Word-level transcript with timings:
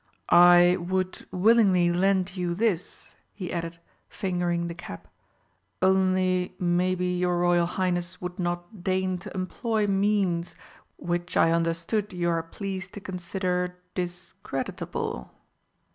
I 0.29 0.77
would 0.79 1.27
willingly 1.29 1.93
lend 1.93 2.35
you 2.35 2.55
this," 2.55 3.13
he 3.35 3.53
added, 3.53 3.77
fingering 4.09 4.67
the 4.67 4.73
cap, 4.73 5.07
"only 5.79 6.55
maybe 6.57 7.05
your 7.05 7.37
Royal 7.37 7.67
Highness 7.67 8.19
would 8.19 8.39
not 8.39 8.83
deign 8.83 9.19
to 9.19 9.31
employ 9.35 9.85
means 9.85 10.55
which 10.97 11.37
I 11.37 11.51
understood 11.51 12.13
you 12.13 12.29
are 12.31 12.41
pleased 12.41 12.93
to 12.95 12.99
consider 12.99 13.75
discreditable?" 13.93 15.31